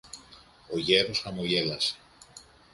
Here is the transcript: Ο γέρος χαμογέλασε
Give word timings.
Ο 0.71 0.77
γέρος 0.77 1.21
χαμογέλασε 1.21 1.95